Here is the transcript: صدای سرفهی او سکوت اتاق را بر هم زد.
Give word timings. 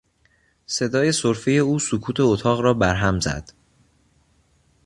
صدای 0.65 1.11
سرفهی 1.11 1.59
او 1.59 1.79
سکوت 1.79 2.19
اتاق 2.19 2.61
را 2.61 2.73
بر 2.73 2.95
هم 2.95 3.19
زد. 3.19 3.53